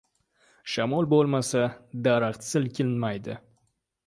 •Shamol 0.75 1.07
bo‘lmasa, 1.11 1.61
daraxt 2.09 2.49
silkinmaydi. 2.49 3.39